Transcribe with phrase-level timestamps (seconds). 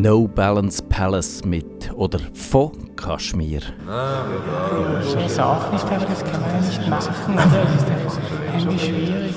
[0.00, 3.60] No Balance Palace mit oder von Kaschmir.
[3.60, 7.34] Schöne Sache ist aber, das kann man nicht machen?
[7.34, 8.18] Das ist einfach
[8.54, 9.34] irgendwie schwierig,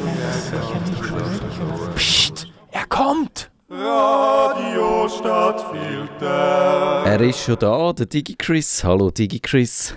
[1.96, 3.50] Psst, er kommt!
[3.72, 7.06] Radio Stadtfilter.
[7.08, 8.84] Er ist schon da, der DigiChris.
[8.84, 9.96] Hallo DigiChris.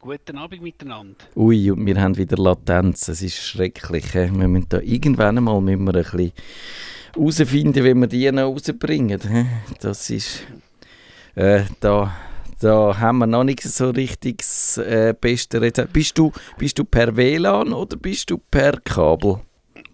[0.00, 1.16] Guten Abend miteinander.
[1.34, 3.08] Ui, und wir haben wieder Latenz.
[3.08, 4.12] Es ist schrecklich.
[4.12, 4.30] He?
[4.30, 6.32] Wir müssen da irgendwann einmal müssen wir ein bisschen
[7.14, 9.20] herausfinden, wie wir die noch rausbringen.
[9.80, 10.42] Das ist...
[11.34, 12.14] Äh, da,
[12.60, 15.92] da haben wir noch nicht so richtig das äh, beste Rezept.
[15.92, 19.40] Bist du, bist du per WLAN oder bist du per Kabel?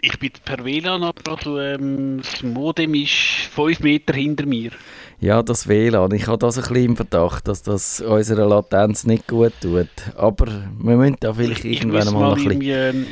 [0.03, 3.13] Ich bin per WLAN, aber also, ähm, das Modem ist
[3.55, 4.71] 5 Meter hinter mir.
[5.19, 6.13] Ja, das WLAN.
[6.13, 9.89] Ich habe das ein bisschen im Verdacht, dass das unserer Latenz nicht gut tut.
[10.17, 13.07] Aber wir müssen da vielleicht Ich irgendwann mal mal ein bisschen...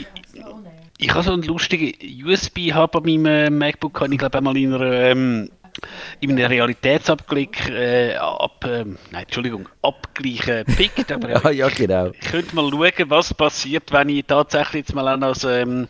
[0.99, 4.75] ich habe so einen lustigen USB-Hub an meinem äh, MacBook, kann ich glaube einmal in
[4.75, 5.51] einer, ähm,
[6.21, 11.69] in einem Realitätsabgleich, äh, ab, ähm, nein, Entschuldigung, Abgleich äh, gepickt, aber ja, Ja, ja,
[11.69, 12.11] genau.
[12.11, 15.87] ich könnte mal schauen, was passiert, wenn ich tatsächlich jetzt mal auch noch das ähm,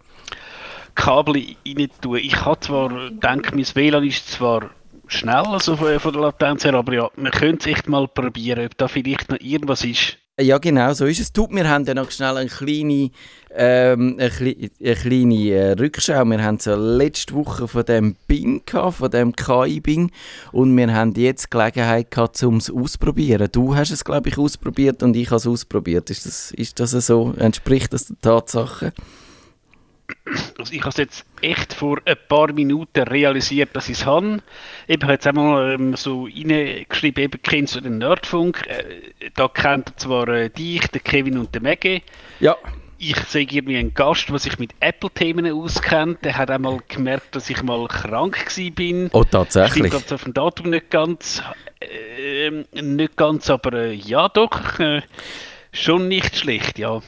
[0.94, 2.20] Kabel rein tue.
[2.20, 4.70] Ich habe zwar, denke, mein WLAN ist zwar
[5.06, 8.66] schnell, also von, von der Latenz her, aber ja, wir können es echt mal probieren,
[8.66, 10.18] ob da vielleicht noch irgendwas ist.
[10.40, 11.32] Ja, genau, so ist es.
[11.32, 13.10] Tut, wir haben dann noch schnell eine kleine,
[13.56, 16.24] ähm, eine, kle- eine kleine äh, Rückschau.
[16.26, 20.12] Wir haben so letzte Woche von dem Bing gehabt, von dem KI-Bing.
[20.52, 23.48] Und wir haben jetzt Gelegenheit gehabt, um es auszuprobieren.
[23.50, 26.08] Du hast es, glaube ich, ausprobiert und ich habe es ausprobiert.
[26.08, 27.34] Ist das, ist das so?
[27.36, 28.92] Entspricht das der Tatsache?
[30.58, 34.38] Also ich habe es jetzt echt vor ein paar Minuten realisiert, dass ich es habe.
[34.86, 38.66] Ich habe jetzt einmal ähm, so reingeschrieben, eben, kennst du den Nerdfunk?
[38.66, 42.02] Äh, da kennt er zwar äh, dich, den Kevin und den Maggie.
[42.40, 42.56] Ja.
[42.98, 46.24] Ich sehe irgendwie einen Gast, der sich mit Apple-Themen auskennt.
[46.24, 49.08] Der hat einmal gemerkt, dass ich mal krank bin.
[49.12, 49.92] Oh, tatsächlich.
[49.92, 51.40] also auf dem Datum nicht ganz.
[51.80, 54.80] ähm, nicht ganz, aber äh, ja doch.
[54.80, 55.02] Äh,
[55.72, 57.00] schon nicht schlecht, ja.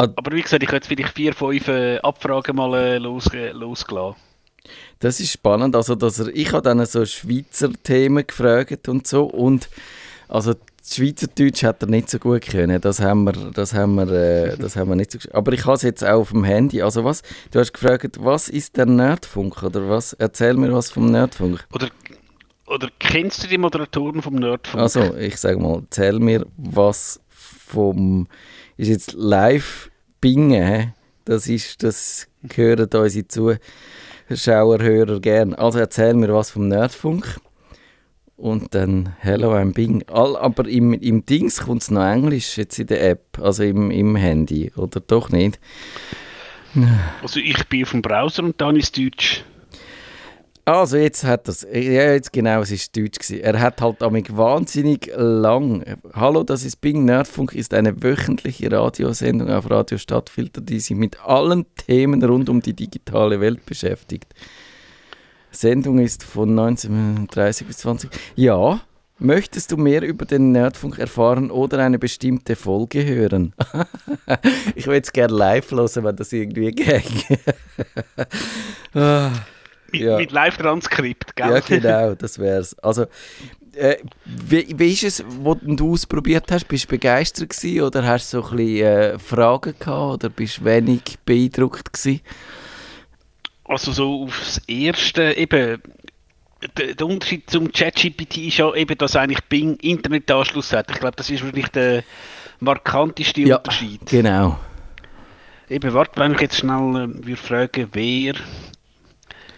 [0.00, 4.16] Aber wie gesagt, ich jetzt vielleicht vier, fünf äh, Abfragen mal äh, los, losgelassen.
[4.98, 5.74] Das ist spannend.
[5.74, 9.24] Also, dass er, ich habe dann so Schweizer Themen gefragt und so.
[9.24, 9.68] Und
[10.28, 10.54] also
[10.86, 12.80] Schweizerdeutsch hat er nicht so gut können.
[12.80, 15.64] Das haben wir, das haben wir, äh, das haben wir nicht so gesch- Aber ich
[15.64, 16.82] habe es jetzt auch auf dem Handy.
[16.82, 17.22] Also was?
[17.50, 20.12] Du hast gefragt, was ist der Nerdfunk oder was?
[20.14, 21.66] Erzähl mir was vom Nerdfunk.
[21.72, 21.88] Oder,
[22.66, 24.80] oder kennst du die Moderatoren vom Nerdfunk?
[24.82, 28.26] Also ich sage mal, erzähl mir was vom.
[28.76, 29.89] Ist jetzt live
[30.20, 30.94] bingen?
[31.24, 33.28] Das ist, das hören unsere
[34.28, 35.54] Zuschauer, Hörer gern.
[35.54, 37.38] Also erzähl mir was vom Nerdfunk.
[38.36, 40.02] Und dann Hello, I'm Bing.
[40.08, 43.90] All, aber im, im Dings kommt es noch Englisch jetzt in der App, also im,
[43.90, 45.60] im Handy, oder doch nicht?
[47.20, 49.44] Also ich bin auf dem Browser und dann ist Deutsch.
[50.70, 53.40] Also jetzt hat das, ja jetzt genau, es ist Deutsch gewesen.
[53.40, 55.84] Er hat halt damit wahnsinnig lang.
[56.14, 61.18] Hallo, das ist Bing Nerdfunk, ist eine wöchentliche Radiosendung auf Radio Stadtfilter, die sich mit
[61.26, 64.32] allen Themen rund um die digitale Welt beschäftigt.
[65.50, 68.08] Sendung ist von 1930 bis 20.
[68.36, 68.80] Ja,
[69.18, 73.54] möchtest du mehr über den Nerdfunk erfahren oder eine bestimmte Folge hören?
[74.76, 77.26] ich würde es gerne live hören, wenn das irgendwie geht.
[79.92, 80.16] Mit, Ja.
[80.18, 81.50] mit Live-Transkript, gell?
[81.50, 82.78] Ja, genau, das wär's.
[82.80, 83.06] Also,
[83.74, 86.66] äh, wie, wie ist es, wo du ausprobiert hast?
[86.68, 90.58] Bist du begeistert gewesen oder hast du so ein bisschen äh, Fragen gehabt oder bist
[90.58, 92.20] du wenig beeindruckt gewesen?
[93.64, 95.80] Also so aufs Erste eben,
[96.76, 100.90] der, der Unterschied zum ChatGPT ist ja eben, dass eigentlich Bing Internetanschluss hat.
[100.90, 102.02] Ich glaube, das ist wirklich der
[102.58, 104.04] markanteste Unterschied.
[104.06, 104.58] genau.
[105.68, 108.34] Eben, warte, wenn ich jetzt schnell äh, wir fragen, wer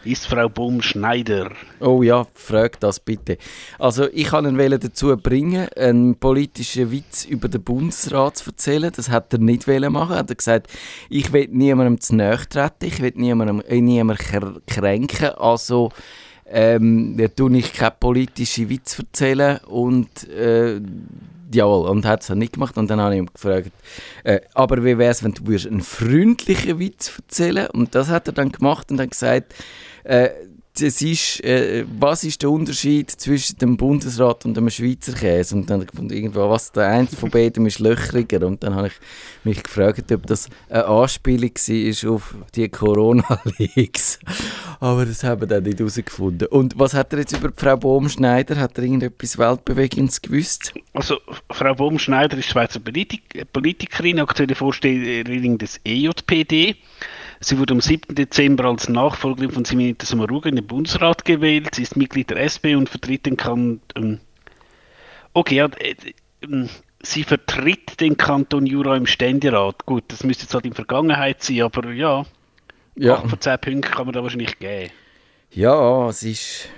[0.05, 1.53] ist Frau Baum-Schneider?
[1.81, 3.39] Oh ja, frag das bitte.
[3.79, 8.93] Also ich kann ihn dazu bringen, einen politischen Witz über den Bundesrat zu erzählen.
[8.95, 10.13] Das hat er nicht machen.
[10.13, 10.69] Er hat gesagt,
[11.09, 15.31] ich will niemandem zu nahe treten, ich will niemandem, äh, niemanden kr- kränken.
[15.31, 15.91] Also
[16.47, 20.81] ähm, tue ich keine politischen Witz erzählen und äh,
[21.55, 22.77] jawohl, und hat es dann nicht gemacht.
[22.77, 23.71] Und dann habe ich ihn gefragt,
[24.25, 27.69] äh, aber wie wäre es, wenn du einen freundlichen Witz erzählen?
[27.69, 29.55] Und das hat er dann gemacht und dann gesagt,
[30.05, 30.31] äh,
[30.79, 35.55] das ist, äh, was ist der Unterschied zwischen dem Bundesrat und dem Schweizer Käse?
[35.55, 38.47] Und dann gefunden, irgendwo, was der eins von beiden ist löchriger.
[38.47, 38.95] Und dann habe ich
[39.45, 44.19] mich gefragt, ob das eine Anspielung war auf die Corona-Leaks.
[44.81, 46.49] Aber das haben wir dann nicht herausgefunden.
[46.49, 48.57] Und was hat er jetzt über Frau Bohm-Schneider?
[48.57, 50.73] Hat er irgendetwas Weltbewegendes gewusst?
[50.95, 51.19] Also,
[51.51, 53.23] Frau Baum-Schneider ist Schweizer Politik
[53.53, 56.77] Politikerin, aktuelle Vorsteherin des EJPD.
[57.45, 58.15] Sie wurde am 7.
[58.15, 61.75] Dezember als Nachfolgerin von Simonetta Sommaruga in den Bundesrat gewählt.
[61.75, 64.21] Sie ist Mitglied der SP und vertritt den Kanton.
[65.33, 65.95] Okay, ja, äh,
[66.43, 66.69] äh,
[67.03, 69.85] sie vertritt den Kanton Jura im Ständerat.
[69.87, 72.25] Gut, das müsste jetzt halt in Vergangenheit sein, aber ja,
[72.95, 73.15] Ja.
[73.17, 74.93] 8 von 10 Punkten kann man da wahrscheinlich geben.
[75.51, 76.69] Ja, es ist.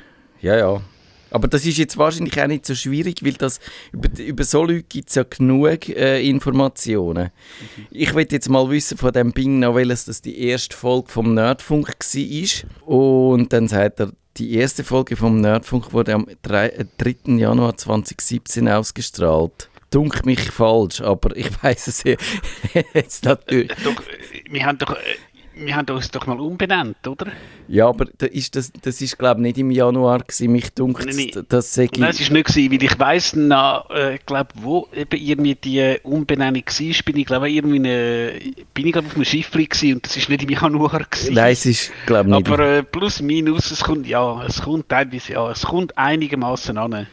[0.41, 0.81] Ja, ja.
[1.35, 3.59] Aber das ist jetzt wahrscheinlich auch nicht so schwierig, weil das,
[3.93, 7.31] über, über so Leute gibt es ja genug äh, Informationen.
[7.91, 11.35] Ich will jetzt mal wissen von dem Bing noch, welches das die erste Folge vom
[11.35, 12.89] Nerdfunk war.
[12.89, 17.37] Und dann sagt er, die erste Folge vom Nerdfunk wurde am 3, äh, 3.
[17.37, 19.71] Januar 2017 ausgestrahlt.
[19.91, 22.15] Dunk mich falsch, aber ich weiß es ja-
[22.95, 23.73] jetzt natürlich.
[23.83, 25.01] Doch, äh, wir haben doch, äh,
[25.57, 27.33] wir haben uns doch mal umbenannt, oder?
[27.69, 30.53] Ja, aber da ist das, das ist glaube ich nicht im Januar gewesen.
[30.53, 31.47] Mich dunkt, Nein, nein.
[31.49, 35.21] das sei Nein, es war nicht, gewesen, weil ich weiss noch, äh, glaub, wo eben
[35.21, 38.33] irgendwie die Umbenennung war, bin ich glaube irgendwie eine,
[38.75, 41.35] bin ich glaub, auf einem Schiff gewesen und das ist nicht im Januar gewesen.
[41.35, 42.49] Nein, es ist glaube ich nicht.
[42.49, 47.07] Aber äh, plus minus, es kommt, ja, es kommt teilweise, ja, es kommt einigermaßen an.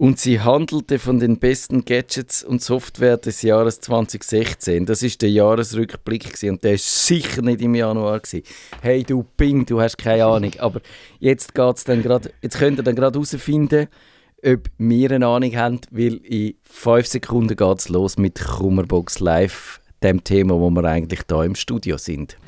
[0.00, 4.86] Und sie handelte von den besten Gadgets und Software des Jahres 2016.
[4.86, 8.42] Das ist der Jahresrückblick gewesen, und der ist sicher nicht im Januar gewesen.
[8.80, 10.52] Hey du Bing, du hast keine Ahnung.
[10.58, 10.80] Aber
[11.18, 13.88] jetzt geht's dann gerade, jetzt könnt ihr dann gerade herausfinden,
[14.42, 20.24] ob wir eine Ahnung haben, weil in 5 Sekunden geht's los mit Kummerbox Live, dem
[20.24, 22.38] Thema, wo wir eigentlich da im Studio sind.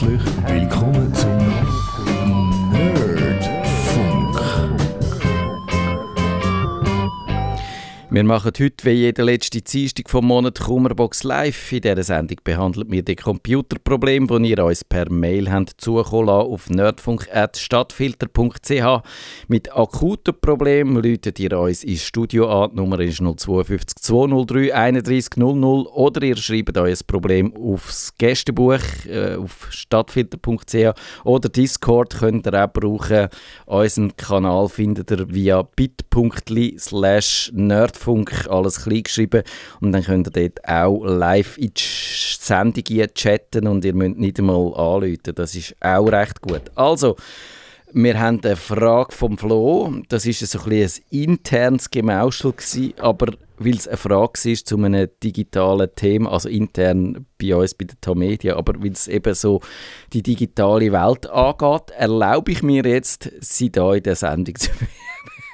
[0.00, 0.99] Kessler, willkommen
[8.12, 11.70] Wir machen heute, wie jede letzte Dienstag vom Monat, Kummerbox Live.
[11.70, 16.50] In dieser Sendung behandelt wir die Computerprobleme, die ihr uns per Mail habt zukommen lassen
[16.50, 19.02] auf nerdfunk.stadtfilter.ch.
[19.46, 22.70] Mit akuten Problemen läutet ihr uns ins Studio an.
[22.72, 29.36] Die Nummer ist 052 203 31 00 oder ihr schreibt ein Problem aufs Gästebuch äh,
[29.36, 33.28] auf stadtfilter.ch oder Discord könnt ihr auch brauchen.
[33.66, 37.99] Unseren Kanal findet ihr via bit.ly slash nerdfunk,
[38.48, 39.42] alles klein geschrieben.
[39.80, 41.82] Und dann könnt ihr dort auch live in die
[42.40, 45.34] Sendung chatten und ihr müsst nicht einmal anrufen.
[45.34, 46.62] Das ist auch recht gut.
[46.74, 47.16] Also,
[47.92, 49.92] wir haben eine Frage vom Flo.
[50.08, 54.76] Das war so ein, ein internes Gemauschel, gewesen, aber weil es eine Frage war zu
[54.76, 59.60] einem digitalen Thema, also intern bei uns bei der Tamedia, aber weil es eben so
[60.12, 64.70] die digitale Welt angeht, erlaube ich mir jetzt, sie da in der Sendung zu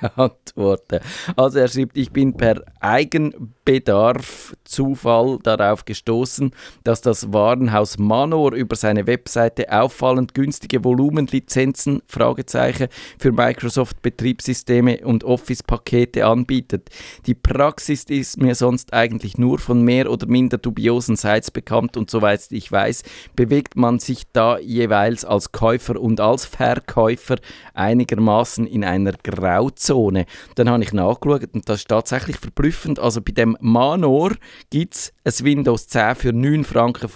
[0.17, 1.01] beantworten.
[1.37, 6.51] Also er schreibt, ich bin per Eigenbedarf Zufall darauf gestoßen,
[6.85, 16.27] dass das Warenhaus Manor über seine Webseite auffallend günstige Volumenlizenzen für Microsoft Betriebssysteme und Office-Pakete
[16.27, 16.91] anbietet.
[17.27, 22.11] Die Praxis ist mir sonst eigentlich nur von mehr oder minder dubiosen Sites bekannt und
[22.11, 23.03] soweit ich weiß,
[23.35, 27.37] bewegt man sich da jeweils als Käufer und als Verkäufer
[27.75, 30.27] einigermaßen in einer Grauzone.
[30.55, 32.99] Dann habe ich nachgeschaut und das ist tatsächlich verblüffend.
[32.99, 34.33] Also bei dem Manor
[34.71, 37.11] gibt es ein Windows 10 für 9,95 Franken.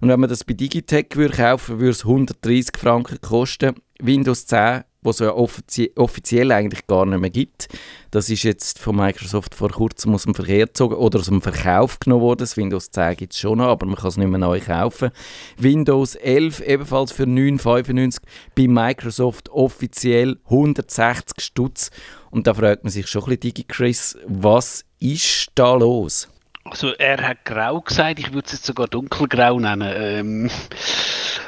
[0.00, 3.74] Und wenn man das bei Digitech würde kaufen würde, es 130 Franken kosten.
[4.00, 7.68] Windows 10, was es ja offizie offiziell eigentlich gar nicht mehr gibt.
[8.10, 11.98] Das ist jetzt von Microsoft vor kurzem aus dem Verkehr gezogen oder aus dem Verkauf
[12.00, 12.40] genommen worden.
[12.40, 15.10] Das Windows 10 gibt es schon noch, aber man kann es nicht mehr neu kaufen.
[15.58, 18.18] Windows 11 ebenfalls für 9,95
[18.54, 21.90] bei Microsoft offiziell 160 Stutz.
[22.30, 26.28] Und da fragt man sich schon ein bisschen, DigiChris, was ist da los?
[26.64, 29.92] Also er hat grau gesagt, ich würde es jetzt sogar dunkelgrau nennen.
[29.94, 30.50] Ähm,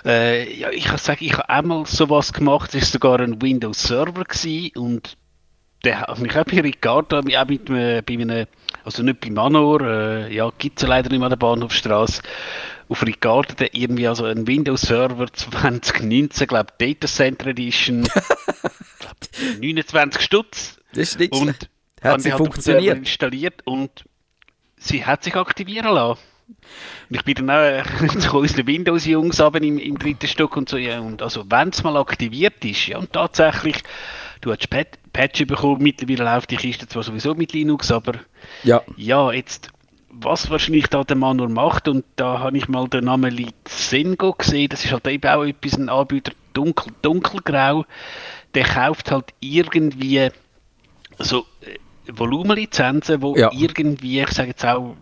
[0.05, 3.83] äh, ja, ich kann sagen, ich habe einmal sowas gemacht, es war sogar ein Windows
[3.83, 5.17] Server gewesen und
[5.85, 8.47] der hat mich auch bei Ricardo, auch mit, äh, bei einem,
[8.85, 12.21] also nicht bei Manor, äh, ja, gibt es ja leider nicht mehr an der Bahnhofstrasse,
[12.89, 18.03] auf Ricardo, der irgendwie also ein Windows Server 2019, glaube Data Center Edition,
[18.99, 19.17] glaub,
[19.61, 21.71] 29 Stutz Das ist nicht und.
[22.03, 22.99] Hat sie funktioniert?
[22.99, 24.05] installiert und
[24.77, 26.21] sie hat sich aktivieren lassen.
[27.11, 31.01] Und ich bin dann auch zu unseren Windows-Jungs im, im dritten Stock und so, ja,
[31.01, 33.83] und also wenn es mal aktiviert ist, ja, und tatsächlich,
[34.41, 38.15] du hast Pat Patch bekommen, mittlerweile läuft die Kiste zwar sowieso mit Linux, aber
[38.63, 39.71] Ja, ja, jetzt,
[40.11, 44.33] was wahrscheinlich da der Mann nur macht, und da habe ich mal den Namen Lizengo
[44.33, 47.87] gesehen, das ist halt eben auch etwas, ein Anbieter, dunkel, dunkelgrau,
[48.55, 50.31] der kauft halt irgendwie
[51.19, 51.79] so äh,
[52.13, 53.51] Volumenlizenzen, wo Ja.
[53.53, 54.97] irgendwie, ich sage jetzt auch,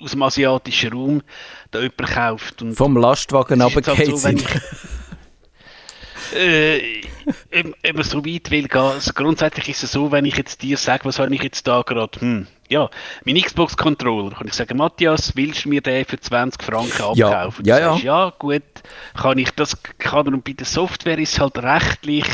[0.00, 1.22] aus dem asiatischen Raum
[1.70, 2.62] da jemand kauft.
[2.62, 4.44] Und vom Lastwagen jetzt runtergefallen halt so, sind.
[6.34, 7.02] äh,
[7.52, 8.80] eben, eben so weit will gehen.
[8.80, 11.82] Also grundsätzlich ist es so, wenn ich jetzt dir sage, was habe ich jetzt da
[11.82, 12.90] gerade, hm, ja,
[13.24, 17.64] mein Xbox-Controller, kann ich sagen, Matthias, willst du mir den für 20 Franken abkaufen?
[17.64, 17.90] ja, ja.
[17.90, 18.62] sagst, ja, gut,
[19.14, 22.26] kann ich das, kann und bei der Software ist es halt rechtlich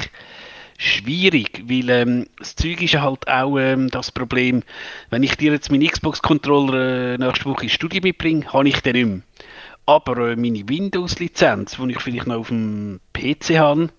[0.82, 4.62] schwierig, weil ähm, das Zeug ist ja halt auch ähm, das Problem,
[5.10, 8.92] wenn ich dir jetzt meinen Xbox-Controller äh, nächste Woche ins Studio mitbringe, habe ich den
[8.94, 9.20] nicht mehr.
[9.86, 13.90] Aber äh, meine Windows-Lizenz, die ich vielleicht noch auf dem PC habe,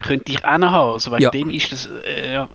[0.00, 0.92] könnte ich auch noch haben.
[0.92, 1.30] Also wegen Ja.
[1.30, 2.48] dem ist das äh, ja,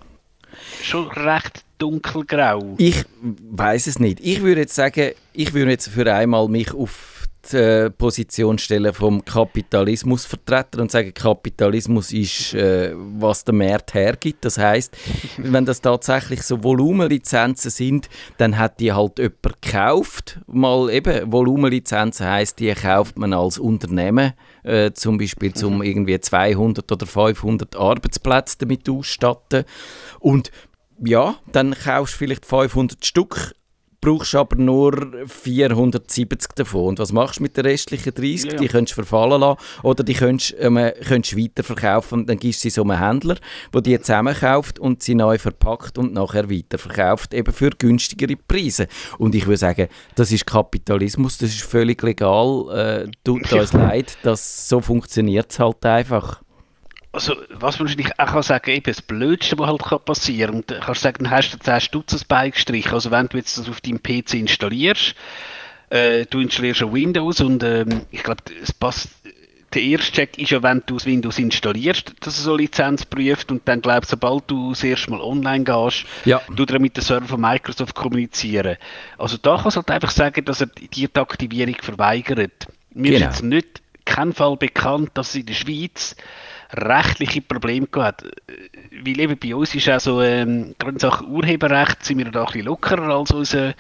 [0.84, 2.76] schon recht dunkelgrau.
[2.78, 4.20] Ich weiß es nicht.
[4.22, 7.15] Ich würde jetzt sagen, ich würde jetzt für einmal mich auf
[7.52, 14.46] die Position stellen vom Kapitalismusvertreter und sagen, Kapitalismus ist, äh, was der Markt hergibt.
[14.46, 14.96] Das heißt,
[15.38, 20.40] wenn das tatsächlich so Volumenlizenzen sind, dann hat die halt jemand gekauft.
[20.48, 24.34] Mal eben, Volumenlizenzen heißt, die kauft man als Unternehmen,
[24.64, 29.66] äh, zum Beispiel zum irgendwie 200 oder 500 Arbeitsplätze damit ausstatten.
[30.20, 30.52] Und
[31.04, 33.54] ja, dann kaufst du vielleicht 500 Stück,
[34.06, 36.90] brauchst aber nur 470 davon.
[36.90, 38.52] Und was machst du mit den restlichen 30?
[38.52, 38.58] Ja.
[38.58, 42.60] Die könntest du verfallen lassen oder die könntest, ähm, könntest du weiterverkaufen und dann gibst
[42.60, 43.38] du sie so einem Händler,
[43.74, 48.88] der die zusammenkauft und sie neu verpackt und nachher weiterverkauft, eben für günstigere Preise.
[49.18, 54.18] Und ich würde sagen, das ist Kapitalismus, das ist völlig legal, äh, tut uns leid,
[54.22, 56.45] das, so funktioniert es halt einfach.
[57.16, 60.72] Also, was man wahrscheinlich auch kann sagen eben das Blödste, was halt kann passieren und
[60.72, 62.94] äh, kannst sagen, dann hast du 10 Stutz ins Bein gestrichen.
[62.94, 65.16] Also, wenn du jetzt das auf deinem PC installierst,
[65.90, 69.10] äh, du installierst schon Windows und ähm, ich glaube, es passt.
[69.74, 73.52] Der erste Check ist ja, wenn du das Windows installierst, dass er so Lizenz prüft
[73.52, 76.40] und dann glaubst sobald du das erste Mal online gehst, Ja.
[76.56, 78.78] tut er mit dem Server von Microsoft kommunizieren.
[79.18, 82.68] Also da kannst du halt einfach sagen, dass er dir die Aktivierung verweigert.
[82.94, 83.28] Mir Genau.
[83.28, 86.16] ist jetzt nicht kein Fall bekannt, dass es in der Schweiz
[86.74, 88.24] rechtliche Probleme gehabt.
[88.92, 92.42] Weil eben bei uns ist auch so, ähm, gerade in Sachen Urheberrecht sind wir da
[92.42, 93.74] ein bisschen lockerer als unser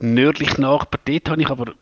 [0.00, 1.00] nördlicher Nachbar.
[1.04, 1.72] Dort habe ich aber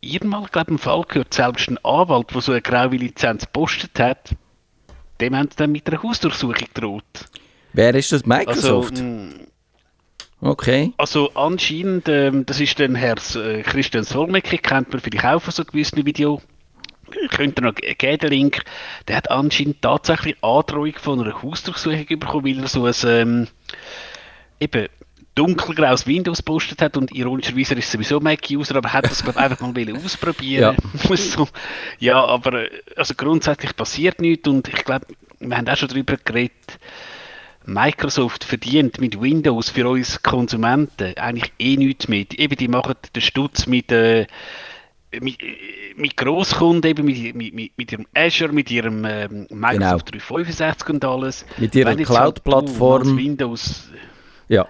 [0.00, 3.98] irgendwann, glaube ich, einen Fall gehört, selbst ein Anwalt, der so eine graue Lizenz gepostet
[3.98, 4.30] hat,
[5.20, 7.04] dem haben sie dann mit einer Hausdurchsuchung gedroht.
[7.72, 8.22] Wer ist das?
[8.22, 9.00] Also, Microsoft?
[9.00, 9.30] mh,
[10.40, 10.92] okay.
[10.98, 15.52] also anscheinend, ähm, das ist dann Herr äh, Christian Solmecke, kennt man vielleicht auch von
[15.52, 16.42] so gewissen Video.
[17.30, 18.62] Könnt ihr noch geben, den Link.
[19.08, 23.48] Der hat anscheinend tatsächlich Androhung von einer Hausdurchsuchung bekommen, weil er so ein ähm,
[24.60, 24.88] eben
[25.34, 29.96] dunkelgraues Windows gepostet hat und ironischerweise ist sowieso Mac-User, aber hat das glaub, einfach mal
[29.96, 30.76] ausprobieren.
[31.14, 31.48] so,
[31.98, 35.06] ja, aber äh, also grundsätzlich passiert nichts und ich glaube,
[35.40, 36.78] wir haben auch schon darüber geredet,
[37.64, 42.34] Microsoft verdient mit Windows für uns Konsumenten eigentlich eh nichts mit.
[42.34, 44.26] Eben, die machen den Stutz mit, äh,
[45.20, 45.38] mit,
[45.96, 51.04] mit Grosskunden, eben mit, mit, mit, mit ihrem Azure, mit ihrem ähm, Microsoft 365 und
[51.04, 51.44] alles.
[51.46, 51.60] Genau.
[51.60, 53.02] Mit ihrer halt Cloud-Plattform.
[53.02, 53.90] als Windows,
[54.48, 54.66] Ja.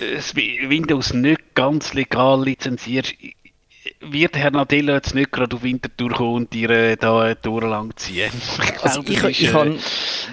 [0.00, 3.14] äh, Windows nicht ganz legal lizenzierst,
[4.00, 8.30] wird Herr Nadella jetzt nicht gerade auf Winterthur kommen und dir äh, da lang ziehen.
[8.62, 9.78] Ich Also glaube, ich, das ich, ist, äh, kann,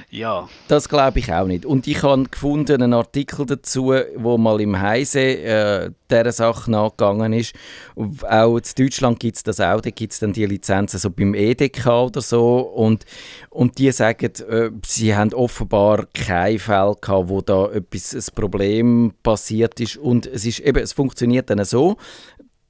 [0.10, 0.50] ja.
[0.68, 1.66] das glaube ich auch nicht.
[1.66, 7.34] Und ich habe gefunden einen Artikel dazu, wo mal im Heise äh, dieser Sache nachgegangen
[7.34, 7.54] ist.
[7.96, 11.10] Und Auch in Deutschland gibt es das auch, da gibt es dann die Lizenzen so
[11.10, 12.60] beim EDK oder so.
[12.60, 13.06] Und,
[13.50, 19.14] und die sagen, äh, sie haben offenbar keinen Fall gehabt, wo da etwas, ein Problem
[19.24, 19.98] passiert ist.
[19.98, 21.98] Und es, ist eben, es funktioniert dann so,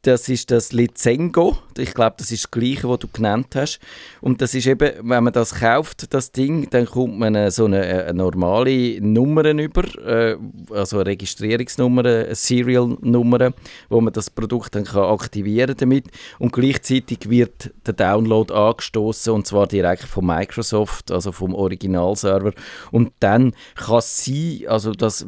[0.03, 1.57] das ist das Lizengo.
[1.77, 3.79] Ich glaube, das ist das gleiche, was du genannt hast.
[4.21, 7.65] Und das ist eben, wenn man das kauft, das Ding, dann kommt man eine, so
[7.65, 10.37] eine, eine normale Nummer über, äh,
[10.71, 13.51] also eine Registrierungsnummer, eine Serial-Nummer,
[13.89, 16.05] wo man das Produkt dann kann aktivieren damit.
[16.39, 22.53] Und gleichzeitig wird der Download angestoßen und zwar direkt von Microsoft, also vom Originalserver.
[22.91, 25.25] Und dann kann sie, also das,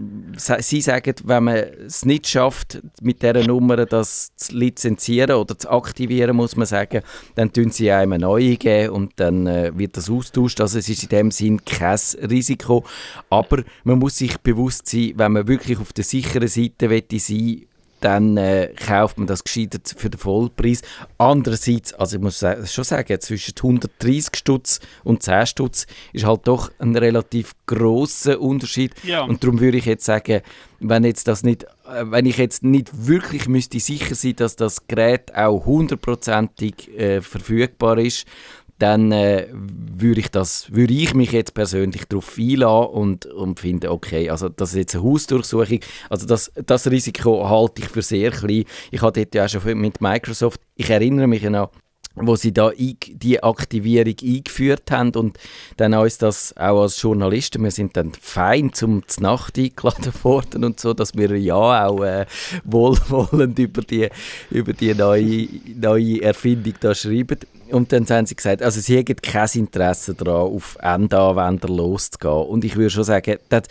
[0.59, 5.69] sie sagen, wenn man es nicht schafft, mit dieser Nummer das zu lizenzieren oder zu
[5.69, 7.01] aktivieren, muss man sagen,
[7.35, 10.61] dann tun sie einem eine neue geben und dann äh, wird das austauscht.
[10.61, 11.99] Also es ist in dem Sinn kein
[12.29, 12.85] Risiko.
[13.29, 16.87] Aber man muss sich bewusst sein, wenn man wirklich auf der sicheren Seite
[17.19, 17.65] sein
[18.01, 20.81] dann äh, kauft man das gescheiter für den Vollpreis.
[21.17, 26.71] Andererseits, also ich muss schon sagen, zwischen 130 Stutz und 10 Stutz ist halt doch
[26.79, 28.93] ein relativ großer Unterschied.
[29.03, 29.23] Ja.
[29.23, 30.41] Und darum würde ich jetzt sagen,
[30.79, 31.67] wenn jetzt das nicht,
[32.05, 37.97] wenn ich jetzt nicht wirklich müsste sicher sein, dass das Gerät auch hundertprozentig äh, verfügbar
[37.97, 38.25] ist,
[38.81, 43.91] dann äh, würde ich das, würde ich mich jetzt persönlich darauf einlassen und, und finde,
[43.91, 45.79] okay, also das ist jetzt eine Hausdurchsuchung,
[46.09, 48.63] also das, das Risiko halte ich für sehr klein.
[48.89, 51.69] Ich hatte ja auch schon mit Microsoft, ich erinnere mich noch,
[52.15, 55.37] wo sie da die Aktivierung eingeführt haben und
[55.77, 60.79] dann uns das auch als Journalisten, wir sind dann fein zum Nacht eingeladen worden und
[60.79, 62.25] so, dass wir ja auch äh,
[62.63, 64.09] wohlwollend über die,
[64.49, 67.39] über die neue, neue Erfindung da schreiben.
[67.71, 72.33] Und dann haben sie gesagt, also sie hätten kein Interesse daran, auf Endanwender loszugehen.
[72.47, 73.63] Und ich würde schon sagen, dass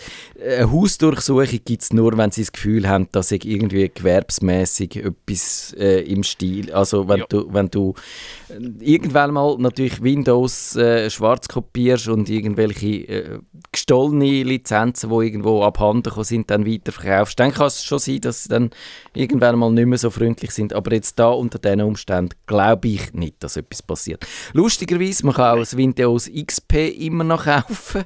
[0.43, 5.75] eine Hausdurchsuchung gibt es nur, wenn sie das Gefühl haben, dass sie irgendwie gewerbsmäßig etwas
[5.79, 7.27] äh, im Stil, also wenn Ja.
[7.29, 7.95] du, wenn du
[8.81, 13.39] irgendwann mal natürlich Windows äh, schwarz kopierst und irgendwelche äh,
[13.73, 18.49] gestohlene Lizenzen, die irgendwo abhanden sind, dann weiterverkaufst, dann kann es schon sein, dass sie
[18.49, 18.71] dann
[19.15, 20.73] irgendwann mal nicht mehr so freundlich sind.
[20.73, 24.27] Aber jetzt da unter diesen Umständen glaube ich nicht, dass etwas passiert.
[24.53, 28.05] Lustigerweise, man kann auch das Windows XP immer noch kaufen,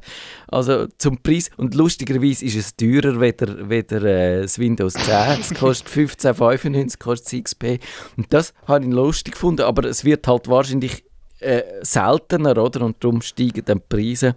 [0.48, 1.50] also zum Preis.
[1.56, 5.40] Und lustigerweise ist es teurer weder, weder äh, das Windows 10.
[5.40, 7.78] Es kostet 15,95 kostet XP.
[8.16, 11.04] Und das habe ich lustig gefunden, aber es wird halt wahrscheinlich
[11.40, 12.82] äh, seltener, oder?
[12.82, 14.36] Und darum steigen dann die Preise.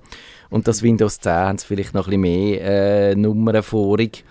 [0.50, 4.24] Und das Windows 10 haben vielleicht noch ein bisschen mehr äh, Nummern vorig.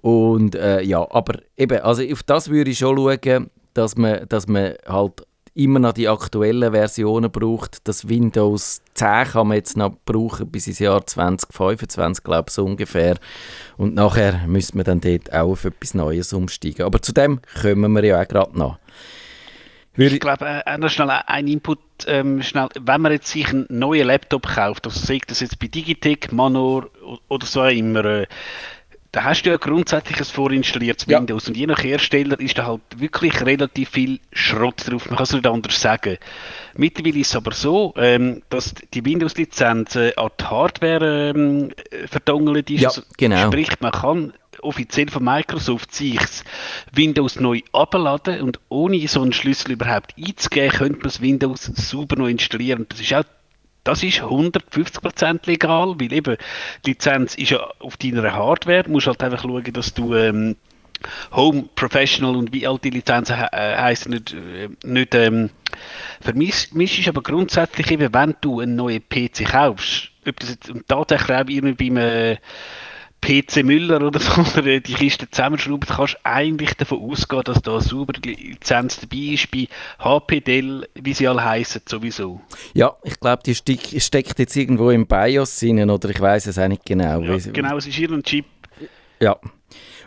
[0.00, 4.46] Und äh, ja, aber eben, also auf das würde ich schon schauen, dass man, dass
[4.46, 7.88] man halt immer noch die aktuellen Versionen braucht.
[7.88, 12.64] Das Windows 10 kann man jetzt noch brauchen bis ins Jahr 2025, glaube ich, so
[12.64, 13.16] ungefähr.
[13.76, 16.84] Und nachher müsste man dann dort auch auf etwas Neues umsteigen.
[16.84, 18.78] Aber zu dem kommen wir ja auch gerade noch.
[19.98, 24.06] Ich glaube, äh, noch schnell ein Input, ähm, schnell, wenn man jetzt sich einen neuen
[24.08, 26.90] Laptop kauft, also sei das jetzt bei Digitec, Manor
[27.28, 28.26] oder so immer, äh,
[29.16, 31.18] da hast du ja grundsätzlich ein vorinstalliertes Ja.
[31.18, 35.24] Windows und je nach Hersteller ist da halt wirklich relativ viel Schrott drauf, man kann
[35.24, 36.18] es nicht anders sagen.
[36.74, 42.06] Mittlerweile ist es aber so, ähm, dass die Windows-Lizenz äh, an die Hardware ähm, äh,
[42.06, 43.46] verdongelt ist, Ja, genau.
[43.46, 46.20] sprich man kann offiziell von Microsoft sich
[46.92, 52.16] Windows neu abladen und ohne so einen Schlüssel überhaupt einzugeben, könnte man das Windows sauber
[52.16, 52.84] neu installieren.
[52.90, 53.24] Das ist auch
[53.86, 56.36] das ist 150% legal, weil eben
[56.84, 58.84] die Lizenz ist ja auf deiner Hardware.
[58.84, 60.56] Du musst halt einfach schauen, dass du ähm,
[61.32, 65.50] Home, Professional und wie all die Lizenzen he äh, heißen nicht, äh, nicht ähm,
[66.20, 66.72] vermischst.
[67.08, 71.90] Aber grundsätzlich eben, wenn du einen neuen PC kaufst, ob das jetzt, tatsächlich auch irgendwie
[71.90, 72.36] beim äh,
[73.26, 77.72] PC Müller oder so, oder die Kiste zusammenschrauben, kannst du eigentlich davon ausgehen, dass da
[77.72, 82.40] eine saubere Lizenz dabei ist, bei HP, Dell, wie sie alle heißen, sowieso.
[82.74, 86.58] Ja, ich glaube, die steck, steckt jetzt irgendwo im BIOS drin, oder ich weiß es
[86.58, 87.20] auch nicht genau.
[87.20, 88.46] Ja, genau, es ist irgendein Chip.
[89.20, 89.36] Ja.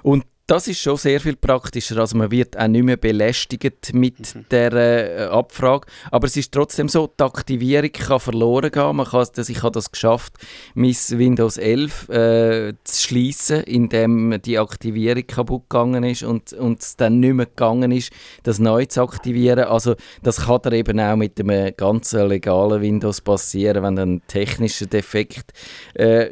[0.01, 1.97] Und das ist schon sehr viel praktischer.
[1.97, 4.17] Also man wird auch nicht mehr belästigt mit
[4.51, 5.85] der äh, Abfrage.
[6.09, 8.95] Aber es ist trotzdem so, die Aktivierung kann verloren gehen.
[8.95, 10.33] Man kann, das, ich habe das geschafft,
[10.73, 16.95] mein Windows 11 äh, zu schließen, indem die Aktivierung kaputt gegangen ist und, und es
[16.95, 19.65] dann nicht mehr gegangen ist, das neu zu aktivieren.
[19.65, 24.21] Also das kann dir eben auch mit einem ganz legalen Windows passieren, wenn dann ein
[24.27, 25.53] technischer Defekt
[25.93, 26.29] äh,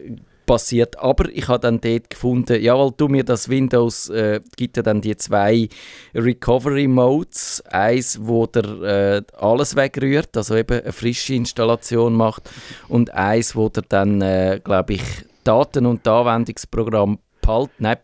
[0.47, 0.97] passiert.
[0.97, 4.81] Aber ich habe dann dort gefunden, ja, weil du mir das Windows, äh, gibt ja
[4.81, 5.69] dann die zwei
[6.15, 7.61] Recovery Modes.
[7.69, 12.49] Eins, wo der äh, alles wegrührt, also eben eine frische Installation macht.
[12.87, 15.03] Und eins, wo der dann, äh, glaube ich,
[15.43, 17.69] Daten- und Anwendungsprogramm behält.
[17.77, 17.97] Nein,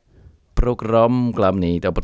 [0.53, 2.03] Programm, glaube nicht, aber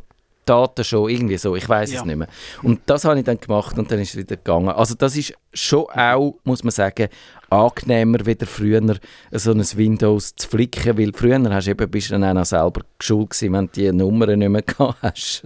[0.49, 1.99] Daten schon, irgendwie so, ich weiß Ja.
[1.99, 2.27] es nicht mehr.
[2.63, 4.69] Und das habe ich dann gemacht und dann ist es wieder gegangen.
[4.69, 7.07] Also das ist schon auch, muss man sagen,
[7.49, 8.81] angenehmer wieder früher
[9.31, 12.45] so ein Windows zu flicken, weil früher hast du eben, bist du dann auch noch
[12.45, 15.43] selber geschult gewesen, wenn du die Nummern nicht mehr gehabt hast.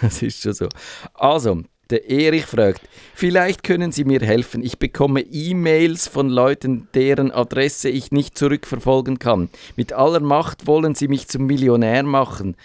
[0.00, 0.68] Das ist schon so.
[1.14, 2.80] Also, der Erich fragt,
[3.14, 4.62] vielleicht können Sie mir helfen.
[4.62, 9.50] Ich bekomme E-Mails von Leuten, deren Adresse ich nicht zurückverfolgen kann.
[9.76, 12.56] Mit aller Macht wollen Sie mich zum Millionär machen.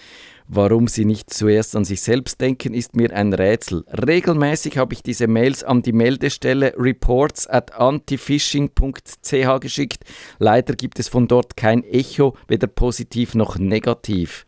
[0.52, 3.86] Warum sie nicht zuerst an sich selbst denken, ist mir ein Rätsel.
[3.88, 10.06] Regelmäßig habe ich diese Mails an die Meldestelle reports at antifishing.ch geschickt.
[10.40, 14.48] Leider gibt es von dort kein Echo, weder positiv noch negativ.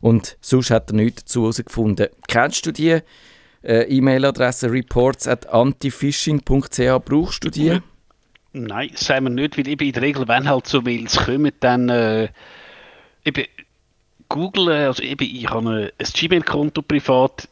[0.00, 2.08] Und sonst hat er nichts dazu herausgefunden.
[2.28, 3.00] Kennst du die
[3.62, 6.80] äh, E-Mail-Adresse reports at antifishing.ch?
[7.04, 7.78] Brauchst du die?
[8.54, 11.90] Nein, sagen wir nicht, weil eben in der Regel, wenn halt so Mails kommen, dann
[11.90, 12.28] äh,
[13.26, 13.44] eben
[14.32, 17.48] Google, also eben ich habe ein, Gmail-Konto privat,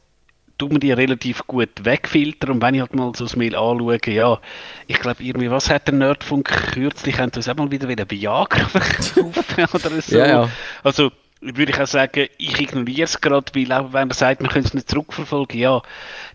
[0.56, 3.98] tut man die relativ gut wegfiltern und wenn ich halt mal so ein Mail anschaue,
[4.06, 4.38] ja,
[4.86, 8.10] ich glaube irgendwie, was hat der Nerdfunk kürzlich, haben sie uns auch mal wieder wieder
[8.10, 10.16] Viagra verkaufen oder so.
[10.16, 10.48] Ja, ja.
[10.82, 11.10] Also
[11.40, 14.68] würde ich auch sagen, ich ignoriere es gerade, weil auch wenn man sagt, man könnte
[14.68, 15.80] es nicht zurückverfolgen, ja,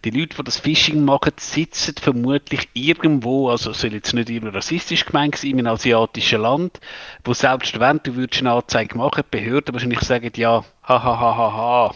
[0.04, 4.54] die Leute, die das Phishing machen, sitzen vermutlich irgendwo, also es soll jetzt nicht immer
[4.54, 6.80] rassistisch gemeint sein, in einem asiatischen Land,
[7.24, 11.20] wo selbst wenn du würdest eine Anzeige machen, die Behörden wahrscheinlich sagen, ja, ha ha
[11.20, 11.96] ha ha ha.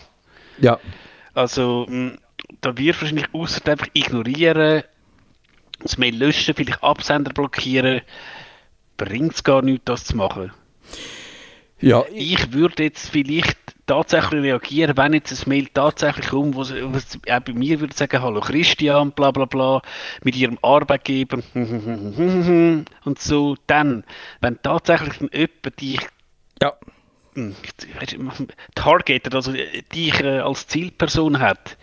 [0.59, 0.79] Ja.
[1.33, 2.17] Also, mh,
[2.61, 4.83] da wirst du wahrscheinlich außer einfach ignorieren,
[5.81, 8.01] das Mail löschen, vielleicht Absender blockieren,
[8.97, 10.51] bringt es gar nichts, das zu machen.
[11.81, 16.31] Ja, Ich würde jetzt vielleicht tatsächlich reagieren, wenn jetzt ein Mail tatsächlich
[16.63, 19.81] sie- wo es auch bei mir würde sagen, hallo Christian, bla bla bla,
[20.23, 24.03] mit ihrem Arbeitgeber und so, dann,
[24.41, 26.01] wenn tatsächlich jemand dich
[26.61, 26.73] ja.
[27.35, 27.55] hm,
[28.75, 31.77] targetet, also äh, dich äh, als Zielperson hat,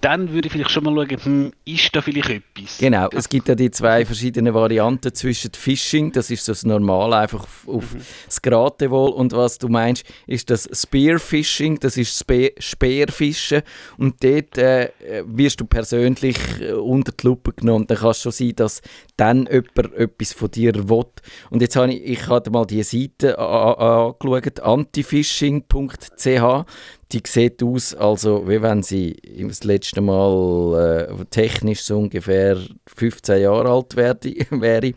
[0.00, 2.78] dann würde ich vielleicht schon mal schauen, hm, ist da vielleicht etwas?
[2.78, 7.40] Genau, es gibt ja die zwei verschiedenen Varianten zwischen Phishing, das ist das Normale, einfach
[7.40, 13.62] auf, auf das Geratewohl und was du meinst, ist das Spearfishing, das ist Spe Speerfischen
[13.96, 14.90] und dort äh,
[15.26, 17.86] wirst du persönlich äh, unter die Lupe genommen.
[17.86, 18.80] Dann kann es schon sein, dass
[19.16, 21.04] dann jemand etwas von dir will.
[21.50, 26.64] Und jetzt habe ich, ich habe mal die Seite angeschaut, antifishing.ch
[27.12, 29.16] die sieht aus, also wie wenn sie
[29.48, 34.92] das letzte Mal äh, technisch so ungefähr 15 Jahre alt werde, wäre.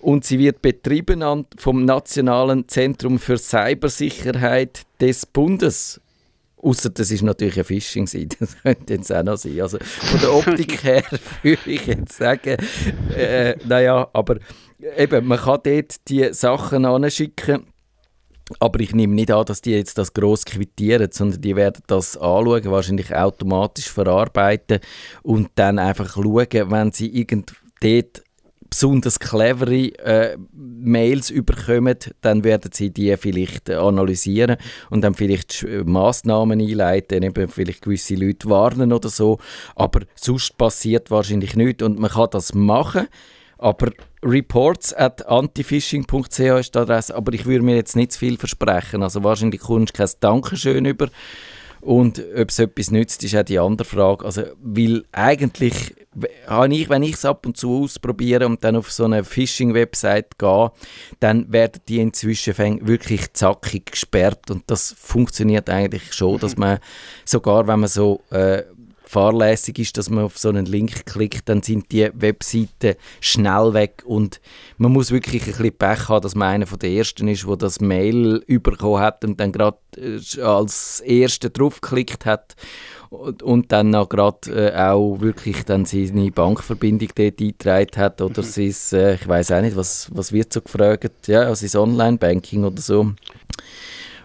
[0.00, 6.00] Und sie wird betrieben an, vom Nationalen Zentrum für Cybersicherheit des Bundes.
[6.58, 9.60] Außer das ist natürlich eine Phishing-Seite, das könnte jetzt auch noch sein.
[9.62, 11.04] Also von der Optik her
[11.42, 12.58] würde ich jetzt sagen,
[13.16, 14.36] äh, naja, aber
[14.98, 17.64] eben, man kann dort die Sachen anschicken
[18.58, 22.16] aber ich nehme nicht an, dass die jetzt das gross quittieren, sondern die werden das
[22.16, 24.80] anschauen, wahrscheinlich automatisch verarbeiten
[25.22, 28.22] und dann einfach schauen, wenn sie irgend dort
[28.70, 34.56] besonders clevere äh, Mails überkommen, dann werden sie die vielleicht analysieren
[34.90, 39.38] und dann vielleicht äh, Massnahmen einleiten, eben vielleicht gewisse Leute warnen oder so.
[39.74, 43.08] Aber sonst passiert wahrscheinlich nichts und man kann das machen.
[43.60, 43.92] Aber
[44.22, 49.02] reports at antifishing.ch ist die Adresse, aber ich würde mir jetzt nicht zu viel versprechen.
[49.02, 51.08] Also wahrscheinlich kommst du kein Dankeschön über.
[51.80, 54.24] Und ob es etwas nützt, ist auch die andere Frage.
[54.26, 55.94] Also, weil eigentlich,
[56.46, 60.38] habe ich, wenn ich es ab und zu ausprobiere und dann auf so eine Phishing-Website
[60.38, 60.72] gehe,
[61.20, 64.50] dann werden die inzwischen wirklich zackig gesperrt.
[64.50, 66.80] Und das funktioniert eigentlich schon, dass man
[67.24, 68.62] sogar, wenn man so äh,
[69.10, 74.04] fahrlässig ist, dass man auf so einen Link klickt, dann sind die Webseiten schnell weg
[74.04, 74.40] und
[74.78, 77.56] man muss wirklich ein bisschen Pech haben, dass man einer von den Ersten ist, wo
[77.56, 82.54] das Mail bekommen hat und dann gerade äh, als Erster draufgeklickt hat
[83.08, 88.42] und, und dann auch gerade äh, auch wirklich dann seine Bankverbindung dort eingetragen hat oder
[88.44, 92.80] sein, äh, ich weiß auch nicht, was, was wird so gefragt, ja, sein Online-Banking oder
[92.80, 93.12] so.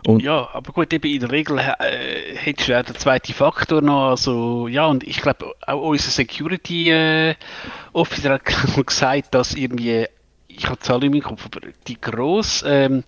[0.05, 3.81] Und- Ja, aber gut, eben in der Regel äh, hättest du ja den zweiten Faktor
[3.81, 7.35] noch, also ja, und ich glaube auch unser Security äh,
[7.93, 8.41] Officer hat
[8.85, 10.05] gesagt, dass irgendwie,
[10.47, 13.03] ich habe die Zahl nicht mehr im Kopf, aber die grosse ähm,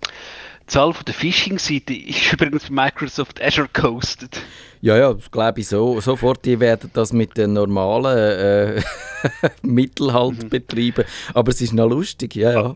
[0.66, 4.42] Zahl von der Phishing-Seite ist übrigens bei Microsoft Azure gehostet.
[4.82, 6.00] Ja, ja, das glaube ich so.
[6.02, 8.82] Sofort, die werden das mit den normalen äh,
[9.62, 11.06] Mitteln halt betreiben.
[11.34, 12.76] Aber es ist noch lustig, ja, ja.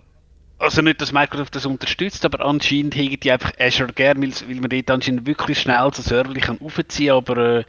[0.62, 4.62] Also nicht, dass Microsoft das unterstützt, aber anscheinend hegen die einfach Azure gern, weil, weil
[4.62, 7.64] man dort anscheinend wirklich schnell so Server kann aufziehen aber äh,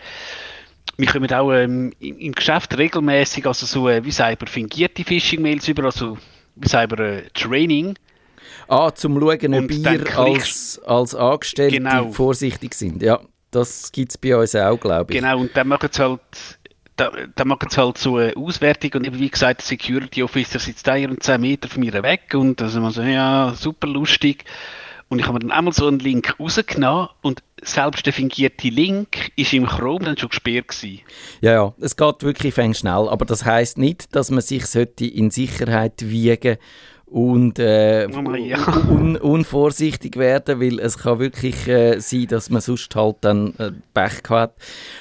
[0.99, 5.05] wir kommen auch ähm, im, im Geschäft regelmäßig also so, äh, wie sagen wir, fingierte
[5.05, 6.19] Phishing-Mails über, also
[6.57, 7.95] wie sagen wir, äh, Training.
[8.69, 12.13] Ah, zum Schauen, ob ihr klickst- als, als Angestellte Genau.
[12.13, 13.03] vorsichtig sind.
[13.03, 15.21] Ja, das gibt es bei uns auch, glaube ich.
[15.21, 16.21] Genau, und dann machen sie halt,
[17.03, 20.59] da, dann machen sie halt so eine Auswertung und eben wie gesagt, der Security Officer
[20.59, 23.87] sitzt da und 10 Meter von mir weg und da sind wir so, ja, super
[23.87, 24.45] lustig.
[25.09, 29.31] Und ich habe mir dann einmal so einen Link rausgenommen und selbst der fingierte Link
[29.37, 31.01] ist im Chrome dann schon gesperrt gewesen.
[31.43, 33.09] Ja, ja, es geht wirklich fäng schnell.
[33.11, 36.57] Aber das heißt nicht, dass man sich sollte in Sicherheit wiegen
[37.13, 38.59] und äh, Oh ja.
[38.89, 43.71] un unvorsichtig werden, weil es kann wirklich äh, sein, dass man sonst halt dann äh,
[43.93, 44.55] Pech hat.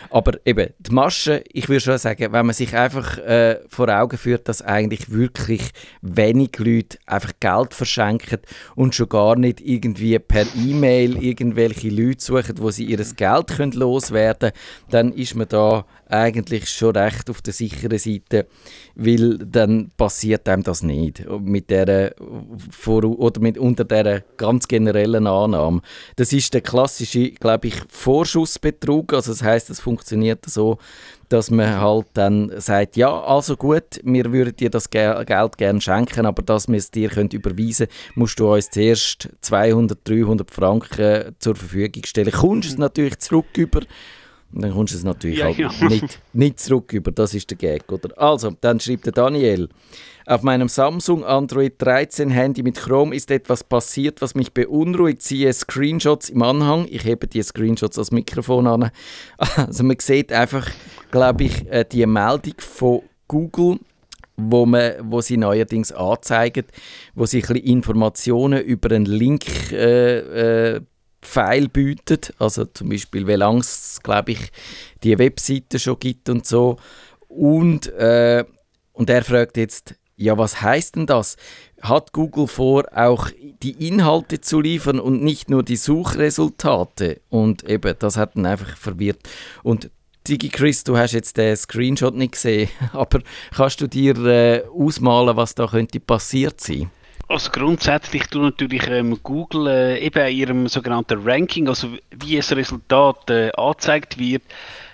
[0.10, 4.18] Aber eben, die Masche, ich würde schon sagen, wenn man sich einfach äh, vor Augen
[4.18, 5.72] führt, dass eigentlich wirklich
[6.02, 8.40] wenig Leute einfach Geld verschenken
[8.76, 13.72] und schon gar nicht irgendwie per E-Mail irgendwelche Leute suchen, wo sie ihr Geld können
[13.72, 18.48] loswerden können, dann ist man da eigentlich schon recht auf der sicheren Seite,
[18.96, 22.14] weil dann passiert einem das nicht mit der
[22.70, 25.82] vor oder mit unter der ganz generellen Annahme.
[26.16, 29.14] Das ist der klassische, glaube ich, Vorschussbetrug.
[29.14, 30.78] Also das heißt, es funktioniert so,
[31.32, 35.80] dass man halt dann sagt, ja, also gut, wir würden dir das Ge Geld gerne
[35.80, 40.52] schenken, aber dass wir es dir können überweisen können, musst du uns zuerst 200, 300
[40.52, 42.32] Franken zur Verfügung stellen.
[42.32, 43.82] Kommst es natürlich zurück über
[44.54, 45.72] dann kommst du es natürlich Ja, halt ja.
[45.88, 48.18] nicht, nicht zurück über, das ist der Gag, oder?
[48.18, 49.70] Also, dann schreibt der Daniel,
[50.26, 55.24] auf meinem Samsung Android 13 Handy mit Chrome ist etwas passiert, was mich beunruhigt.
[55.24, 56.86] Siehe Screenshots im Anhang.
[56.90, 58.92] Ich hebe die Screenshots als Mikrofon an.
[59.38, 60.70] Also man sieht einfach,
[61.10, 63.80] glaube ich, äh, die Meldung von Google
[64.38, 66.66] wo, man, wo sie neuerdings anzeigen,
[67.14, 70.82] wo sie ein bisschen Informationen über einen Link äh, äh,
[71.22, 74.52] Pfeil bietet, also zum Beispiel, wie lange es, glaube ich,
[75.04, 76.78] die Webseite schon gibt und so.
[77.28, 78.44] Und, äh,
[78.94, 81.36] und er fragt jetzt, ja, was heißt denn das?
[81.82, 83.30] Hat Google vor, auch
[83.64, 87.22] die Inhalte zu liefern und nicht nur die Suchresultate?
[87.30, 89.20] Und eben, das hat ihn einfach verwirrt.
[89.64, 89.90] Und
[90.28, 93.22] Digi Chris, du hast jetzt den Screenshot nicht gesehen, aber
[93.56, 96.92] kannst du dir äh, ausmalen, was da könnte passiert sein?
[97.32, 102.54] Also grundsätzlich tut natürlich ähm, Google äh, eben in ihrem sogenannten Ranking, also wie das
[102.54, 104.44] Resultat äh, angezeigt wird,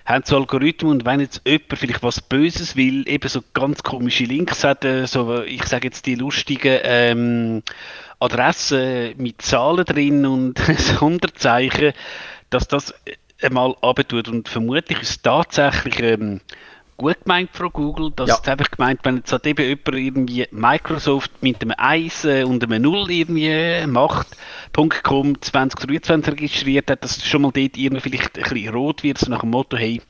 [0.06, 4.26] haben so Algorithmen und wenn jetzt jemand vielleicht was Böses will, eben so ganz komische
[4.26, 7.63] Links hat, äh, so ich sage jetzt die lustigen ähm,
[8.19, 11.93] Adressen mit Zahlen drin und Sonderzeichen,
[12.52, 12.93] dass das
[13.41, 14.28] einmal abtut.
[14.28, 16.41] Und vermutlich ist tatsächlich ähm,
[16.98, 18.40] gut gemeint von Google, dass Ja.
[18.42, 22.64] es einfach gemeint, wenn jetzt halt eben jemand irgendwie Microsoft mit einem 1 äh, und
[22.64, 24.28] einem 0 irgendwie macht,
[25.04, 29.30] .com 2023 registriert hat, dass schon mal dort irgendwie vielleicht ein bisschen rot wird, so
[29.30, 30.02] nach dem Motto, hey,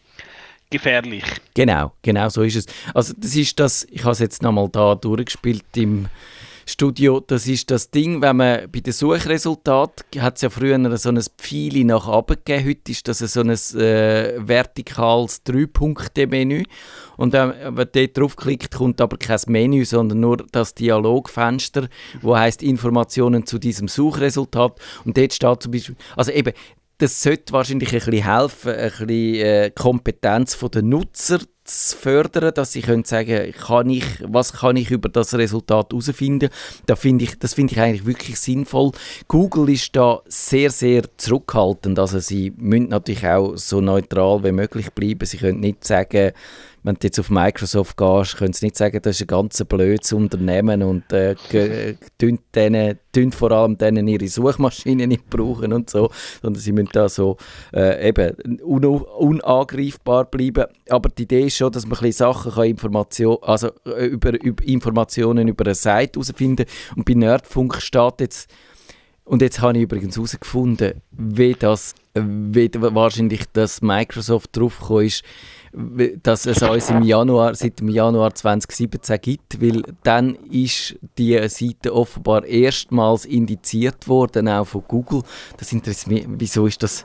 [0.70, 1.24] gefährlich.
[1.54, 2.66] Genau, genau so ist es.
[2.94, 6.08] Also das ist das, ich habe es jetzt nochmal da durchgespielt im
[6.70, 11.10] Studio, das ist das Ding, wenn man bei den Suchresultaten, hat es ja früher so
[11.10, 16.64] ein Pfeil nach oben gegeben, heute ist das so ein äh, vertikales Drei-Punkte-Menü.
[17.16, 21.88] Und wenn man dort draufklickt, kommt aber kein Menü, sondern nur das Dialogfenster,
[22.22, 24.78] wo heißt Informationen zu diesem Suchresultat.
[25.06, 26.52] Und dort steht zum Beispiel, also eben,
[26.98, 32.72] das sollte wahrscheinlich ein bisschen helfen, ein bisschen äh, Kompetenz der Nutzer zu fördern, dass
[32.72, 36.50] sie können sagen, kann ich, was kann ich über das Resultat herausfinden.
[36.86, 38.92] Da finde ich, das finde ich eigentlich wirklich sinnvoll.
[39.28, 42.00] Google ist da sehr, sehr zurückhaltend.
[42.00, 45.26] Also sie müssen natürlich auch so neutral wie möglich bleiben.
[45.26, 46.32] Sie können nicht sagen,
[46.88, 50.14] wenn du jetzt auf Microsoft gehst, können sie nicht sagen, das ist ein ganz blödes
[50.14, 51.36] Unternehmen und äh,
[52.18, 56.10] tun denen, tun vor allem denen ihre Suchmaschinen nicht brauchen und so,
[56.42, 57.36] sondern sie müssen da so
[57.74, 60.66] äh, eben un unangreifbar bleiben.
[60.90, 64.64] Aber die Idee ist schon, dass man ein Sachen kann Information, also äh, über, über
[64.64, 66.66] Informationen über eine Seite herausfinden
[66.96, 68.50] und bei Nerdfunk steht jetzt
[69.28, 75.24] und jetzt habe ich übrigens herausgefunden, wie das, wie wahrscheinlich das Microsoft draufgekommen ist,
[76.24, 81.94] dass es uns im Januar, seit dem Januar 2017 gibt, weil dann ist die Seite
[81.94, 85.24] offenbar erstmals indiziert worden, auch von Google.
[85.58, 87.04] Das interessiert mich, wieso ist das,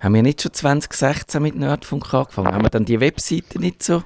[0.00, 2.48] haben wir nicht schon 2016 mit Nerdfunk angefangen?
[2.54, 4.02] Haben wir dann die Webseite nicht so?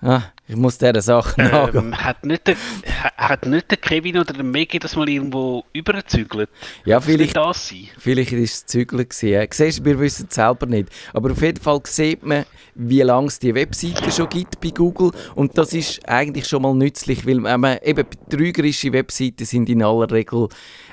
[0.00, 1.86] Ah, ich muss dieser Sache nachgehen.
[1.86, 5.64] Ähm, hat, nicht der, ha- hat nicht der Kevin oder der Maggie das mal irgendwo
[5.72, 6.50] überzügelt?
[6.84, 7.88] Ja, vielleicht, das sein?
[7.98, 9.08] Vielleicht war es Zügeln.
[9.08, 9.46] gewesen, ja.
[9.50, 10.90] Siehst wir wissen es selber nicht.
[11.14, 15.12] Aber auf jeden Fall sieht man, wie lange es die Webseite schon gibt bei Google.
[15.36, 19.82] Und das ist eigentlich schon mal nützlich, weil wenn man, eben trügerische Webseiten sind in
[19.82, 20.48] aller Regel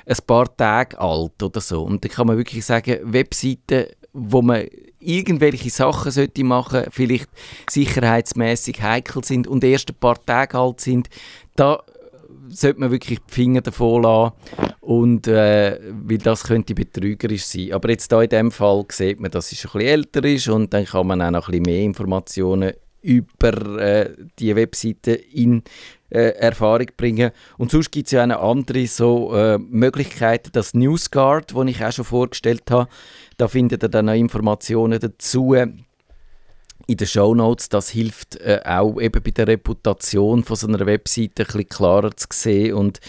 [0.06, 1.82] ein paar Tage alt oder so.
[1.82, 4.66] Und da kann man wirklich sagen, Webseiten, wo man
[4.98, 7.28] irgendwelche Sachen sollte machen, vielleicht
[7.68, 11.08] sicherheitsmäßig heikel sind und erst ein paar Tage alt sind,
[11.56, 11.82] da
[12.48, 14.32] sollte man wirklich die Finger davon lassen.
[14.80, 17.72] Und, äh, weil das könnte betrügerisch sein.
[17.72, 20.72] Aber jetzt da in dem Fall sieht man, dass es ein bisschen älter ist und
[20.74, 25.62] dann kann man auch noch ein bisschen mehr Informationen über äh, die Webseite in
[26.12, 27.30] äh, Erfahrung bringen.
[27.58, 31.84] Und sonst gibt es ja auch noch andere so, äh, Möglichkeiten, das NewsGuard, das ich
[31.84, 32.88] auch schon vorgestellt habe,
[33.36, 37.68] da findet ihr dann noch Informationen dazu in den Shownotes.
[37.68, 42.16] Das hilft äh, auch eben bei der Reputation von so einer Webseite ein bisschen klarer
[42.16, 43.00] zu sehen und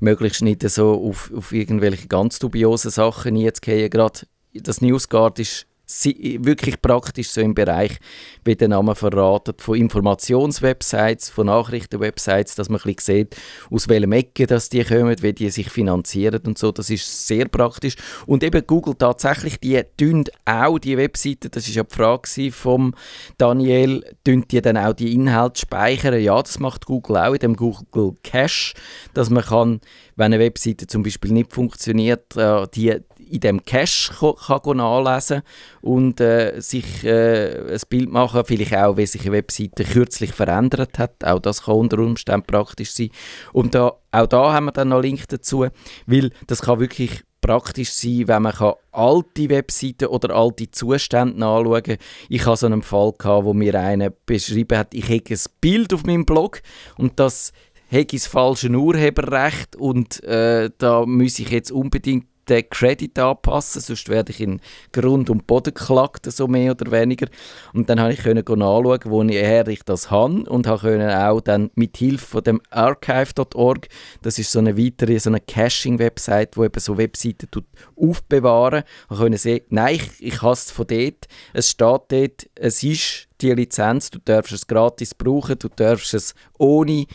[0.00, 3.90] möglichst nicht so auf, auf irgendwelche ganz dubiosen Sachen einzugehen.
[3.90, 4.20] Gerade
[4.52, 7.98] das NewsGuard ist si- wirklich praktisch so im Bereich,
[8.44, 13.36] wie der Name verratet, von Informationswebsites, von Nachrichtenwebsites, dass man ein bisschen sieht,
[13.70, 16.72] aus welchem Ecke das die kommen, wie die sich finanzieren und so.
[16.72, 17.96] Das ist sehr praktisch.
[18.26, 22.94] Und eben Google tatsächlich, die tun auch die Webseite, das ist ja die Frage vom
[23.38, 26.20] Daniel, tun die dann auch die Inhalte speichern?
[26.20, 28.74] Ja, das macht Google auch in dem Google Cache,
[29.14, 29.80] dass man kann,
[30.16, 32.96] wenn eine Webseite zum Beispiel nicht funktioniert, äh, die
[33.30, 35.42] in dem Cache kann go nachlesen
[35.80, 40.98] und äh, sich äh, ein Bild machen, vielleicht auch, wie sich eine Webseite kürzlich verändert
[40.98, 41.24] hat.
[41.24, 43.10] Auch das kann unter Umständen praktisch sein.
[43.52, 45.66] Und da, auch da haben wir dann noch einen Link dazu,
[46.06, 51.82] weil das kann wirklich praktisch sein, wenn man kann alte Webseiten oder alte Zustände nachschauen
[51.82, 51.96] kann.
[52.28, 55.94] Ich hatte so einen Fall, gehabt, wo mir einer beschrieben hat, ich hätte ein Bild
[55.94, 56.60] auf meinem Blog
[56.96, 57.52] und das
[57.86, 64.08] hätte das falsche Urheberrecht und äh, da muss ich jetzt unbedingt den Credit anpassen, sonst
[64.08, 64.60] werde ich in
[64.92, 67.26] Grund und Boden geklagt, so mehr oder weniger.
[67.72, 71.96] Und dann habe ich können nachschauen, woher ich das habe und habe auch dann mit
[71.96, 73.88] Hilfe von dem archive.org,
[74.22, 77.48] das ist so eine weitere, so eine Caching-Website, wo eben so Webseiten
[77.96, 82.82] aufbewahren, habe können sehen, nein, ich, ich habe es von dort, es steht dort, es
[82.82, 87.06] ist die Lizenz, du darfst es gratis brauchen, du darfst es ohne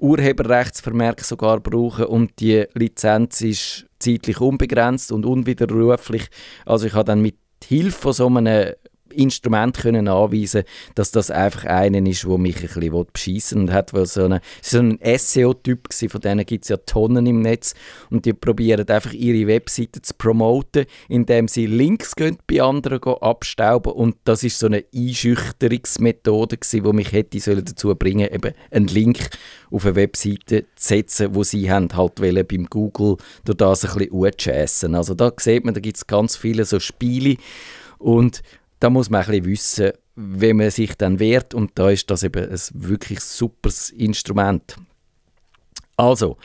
[0.00, 6.28] Urheberrechtsvermerk sogar brauchen und die Lizenz ist zeitlich unbegrenzt und unwiderruflich.
[6.64, 8.72] Also ich habe dann mit Hilfe von so einem
[9.12, 13.90] Instrument können anweisen, dass das einfach einen ist, der mich ein bisschen beschissen und hat,
[13.90, 17.74] so, eine, so ein SEO-Typ von denen gibt es ja Tonnen im Netz
[18.10, 22.14] und die probieren einfach ihre Webseite zu promoten, indem sie Links
[22.46, 27.94] bei anderen abstauben und das ist so eine Einschüchterungsmethode gewesen, die mich hätte sollen dazu
[27.94, 29.30] bringen, eben einen Link
[29.70, 34.08] auf eine Webseite zu setzen, wo sie haben halt wollen, beim Google durch das ein
[34.80, 34.94] bisschen.
[34.94, 37.36] Also da sieht man, da gibt es ganz viele so Spiele
[37.98, 38.42] und
[38.80, 42.22] da muss man ein bisschen wissen, wie man sich dann wehrt und da ist das
[42.22, 44.76] eben ein wirklich super Instrument.
[45.96, 46.38] Also,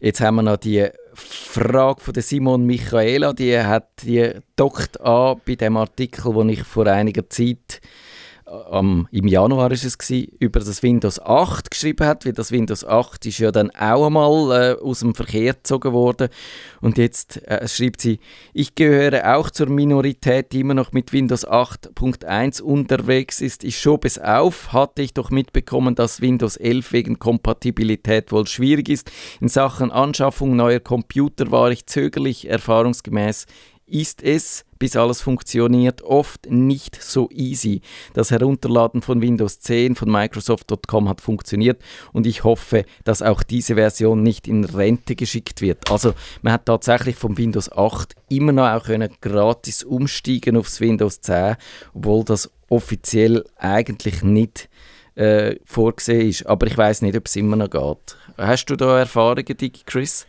[0.00, 5.40] jetzt haben wir noch die Frage von der Simon Michaela, die hat die dockt an
[5.46, 7.80] bei dem Artikel, den ich vor einiger Zeit
[8.46, 12.84] am, im Januar ist es gewesen, über das Windows 8 geschrieben hat, weil das Windows
[12.84, 16.28] 8 ist ja dann auch einmal äh, aus dem Verkehr gezogen worden
[16.80, 18.20] und jetzt äh, schreibt sie,
[18.52, 23.64] ich gehöre auch zur Minorität, die immer noch mit Windows 8.1 unterwegs ist.
[23.64, 28.88] Ich schob es auf, hatte ich doch mitbekommen, dass Windows 11 wegen Kompatibilität wohl schwierig
[28.88, 29.10] ist.
[29.40, 33.46] In Sachen Anschaffung neuer Computer war ich zögerlich, erfahrungsgemäß
[33.86, 37.80] ist es, bis alles funktioniert, oft nicht so easy.
[38.12, 41.80] Das Herunterladen von Windows 10 von Microsoft.com hat funktioniert
[42.12, 45.90] und ich hoffe, dass auch diese Version nicht in Rente geschickt wird.
[45.90, 51.22] Also man hat tatsächlich vom Windows 8 immer noch auch können gratis umsteigen aufs Windows
[51.22, 51.56] 10,
[51.94, 54.68] obwohl das offiziell eigentlich nicht
[55.14, 56.44] äh, vorgesehen ist.
[56.44, 58.18] Aber ich weiß nicht, ob es immer noch geht.
[58.36, 60.26] Hast du da Erfahrungen, Chris?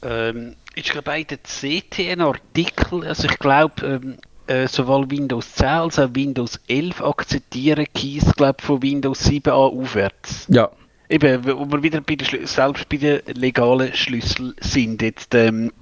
[0.00, 5.54] Ähm, ist gerade bei der CT ein Artikel, also ich glaube, ähm, äh, sowohl Windows
[5.54, 10.46] 10 als auch Windows 11 akzeptieren Keys, glaube von Windows 7 an aufwärts.
[10.48, 10.70] Ja.
[11.08, 15.02] Eben, wo wir wieder bei der selbst bei den legalen Schlüssel sind.
[15.02, 15.72] Jetzt, ähm,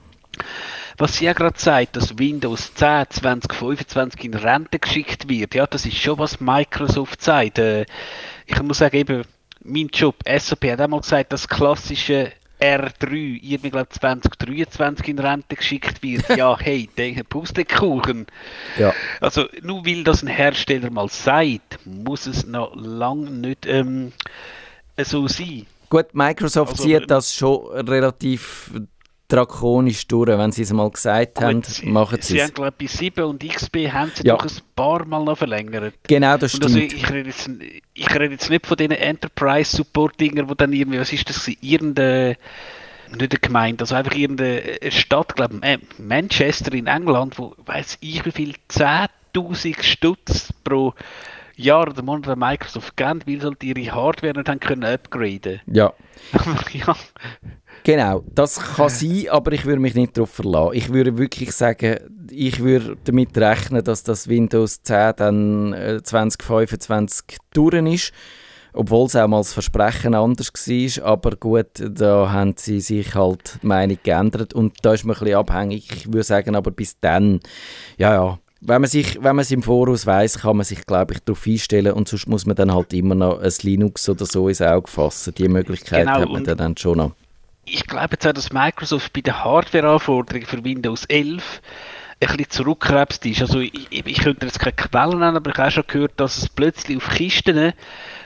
[0.96, 5.87] was sie ja gerade sagt, dass Windows 10 2025 in Rente geschickt wird, ja, das
[5.87, 7.59] ist schon was Microsoft sagt.
[7.59, 7.87] Äh,
[8.46, 9.24] ich muss sagen, eben,
[9.64, 16.03] mein Job, SAP, hat einmal gesagt, das klassische R3 irgendwie glaube 2023 in Rente geschickt
[16.03, 18.27] wird, ja hey, der Pustekuchen.
[18.79, 18.92] Ja.
[19.21, 24.12] Also nur weil das ein Hersteller mal sagt, muss es noch lange nicht ähm,
[24.99, 25.66] so sein.
[25.90, 28.71] Gut, Microsoft Also, sieht das schon relativ
[29.29, 30.29] drakonisch durch.
[30.29, 32.44] Wenn sie es mal gesagt haben, Gut, machen sie Sie es.
[32.47, 34.37] haben glaube ich bei 7 und XP haben sie Ja.
[34.37, 35.94] doch ein paar Mal noch verlängert.
[36.07, 36.92] Genau, das also stimmt.
[36.94, 37.51] ich rede jetzt,
[37.99, 42.37] ich rede jetzt nicht von diesen Enterprise-Support-Dinger, wo dann irgendwie, was ist das, irgendeine,
[43.11, 47.99] nicht eine Gemeinde, also einfach irgendeine Stadt, glaube ich, äh, Manchester in England, wo weiß
[48.01, 50.95] ich wie viel, 10.000 Stutz pro
[51.57, 55.61] Jahr oder Monat an Microsoft geben, weil sie halt ihre Hardware nicht haben können upgraden.
[55.67, 55.93] Ja.
[56.73, 56.97] ja,
[57.85, 60.75] Genau, das kann sein, aber ich würde mich nicht darauf verlassen.
[60.77, 61.97] Ich würde wirklich sagen,
[62.31, 68.12] ich würde damit rechnen, dass das Windows 10 dann äh, 2025 durch ist.
[68.75, 71.05] Obwohl es auch mal das Versprechen anders war.
[71.07, 75.21] Aber gut, da haben sie sich halt die Meinung geändert und da ist man ein
[75.21, 75.88] bisschen abhängig.
[75.93, 77.41] Ich würde sagen, aber bis dann,
[77.97, 78.38] ja, ja.
[78.61, 81.47] Wenn man, sich, wenn man es im Voraus weiß, kann man sich, glaube ich, darauf
[81.47, 84.91] einstellen und sonst muss man dann halt immer noch ein Linux oder so ins Auge
[84.91, 85.33] fassen.
[85.38, 87.12] Die Möglichkeit Genau, hat man und- dann schon noch.
[87.71, 91.61] Ich glaube jetzt auch, dass Microsoft bei den Hardware-Anforderungen für Windows 11
[92.21, 93.43] ein bisschen zurückgekrebst ist.
[93.43, 96.39] Also ich, ich könnte jetzt keine Quellen nennen, aber ich habe auch schon gehört, dass
[96.39, 97.73] es plötzlich auf Kisten,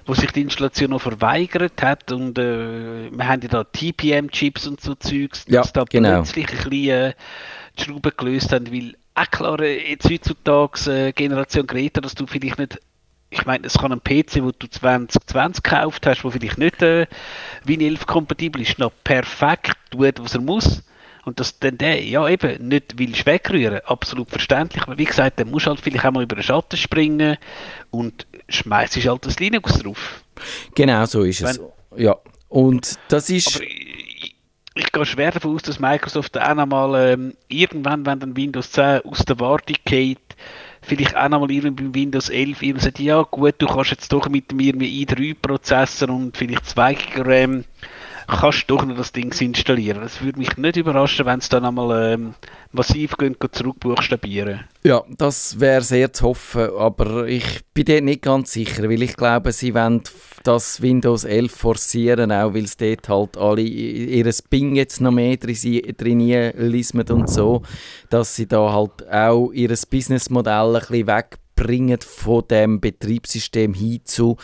[0.06, 4.80] wo sich die Installation noch verweigert hat und äh, wir haben ja da TPM-Chips und
[4.80, 6.22] so Zeugs, Ja, dass da genau.
[6.22, 7.14] plötzlich ein bisschen äh,
[7.78, 12.26] die Schrauben gelöst haben, weil auch klar, äh, jetzt heutzutage äh, Generation Geräte, dass du
[12.26, 12.80] vielleicht nicht
[13.32, 17.06] ich meine, es kann ein PC, den du 2020 gekauft hast, der vielleicht nicht äh,
[17.64, 20.82] Win 11 kompatibel ist, noch perfekt tut, was er muss.
[21.24, 24.82] Und dass dann der, ja eben, nicht willst wegrühren, absolut verständlich.
[24.82, 27.38] Aber wie gesagt, dann musst du halt vielleicht auch mal über den Schatten springen
[27.90, 30.22] und schmeißt halt das Linux drauf.
[30.74, 31.60] Genau so ist es.
[31.96, 32.16] Ja.
[32.48, 33.56] Und das ist.
[33.56, 34.36] Aber ich,
[34.74, 39.02] ich gehe schwer davon aus, dass Microsoft auch nochmal ähm, irgendwann, wenn dann Windows 10
[39.04, 40.18] aus der Wartung geht,
[40.82, 44.28] vielleicht auch nochmal irgendwie beim Windows 11 irgendwie sagt, ja gut, du kannst jetzt doch
[44.28, 47.64] mit dem irgendwie i3-Prozessor und vielleicht 2 GB RAM
[48.26, 50.02] kannst du doch noch das Ding installieren.
[50.02, 52.34] Es würde mich nicht überraschen, wenn es dann einmal ähm,
[52.72, 53.14] massiv
[53.52, 54.60] zurückbuchstabieren.
[54.82, 59.16] Ja, das wäre sehr zu hoffen, aber ich bin dort nicht ganz sicher, weil ich
[59.16, 60.02] glaube, sie wollen
[60.42, 65.36] das Windows 11 forcieren, auch weil es dort halt alle ihr Bing jetzt noch mehr
[65.36, 67.62] drin lismen und so,
[68.10, 74.36] dass sie da halt auch ihr Businessmodell ein bisschen wegbringen von dem Betriebssystem hin zu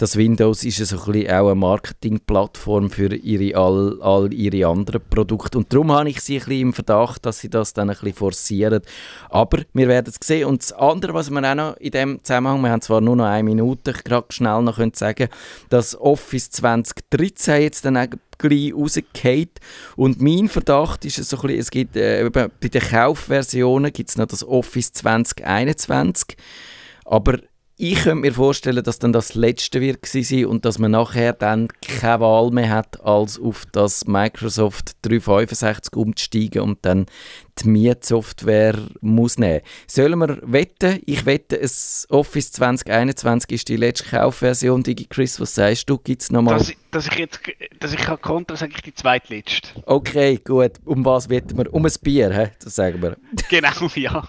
[0.00, 5.58] das Windows ist so ein auch eine Marketingplattform für ihre, all, all ihre anderen Produkte.
[5.58, 8.14] Und darum habe ich sie ein bisschen im Verdacht, dass sie das dann ein bisschen
[8.14, 8.80] forcieren.
[9.28, 10.46] Aber wir werden es sehen.
[10.46, 13.26] Und das andere, was wir auch noch in dem Zusammenhang, wir haben zwar nur noch
[13.26, 15.28] eine Minute, ich gerade schnell noch sagen
[15.68, 19.60] dass Office 2013 jetzt dann gleich rausgeht.
[19.96, 24.16] Und mein Verdacht ist so ein bisschen, es gibt äh, bei den Kaufversionen gibt es
[24.16, 26.38] noch das Office 2021.
[27.04, 27.38] Aber
[27.80, 31.68] ich könnte mir vorstellen, dass dann das letzte wird sein und dass man nachher dann
[31.80, 37.06] keine Wahl mehr hat, als auf das Microsoft 365 umzusteigen und dann
[37.58, 39.62] die Mietsoftware muss nehmen.
[39.86, 41.00] Sollen wir wetten?
[41.06, 44.82] Ich wette, es Office 2021 ist die letzte Kaufversion.
[44.82, 45.96] Digi Chris, was sagst du?
[45.96, 46.58] Gibt es nochmal?
[46.58, 47.40] Dass, dass ich jetzt,
[47.78, 49.70] dass ich kann sage ich die zweitletzte.
[49.86, 50.72] Okay, gut.
[50.84, 51.72] Um was wetten wir?
[51.72, 52.50] Um ein Bier, he?
[52.62, 53.16] das sagen wir.
[53.48, 54.28] Genau, ja.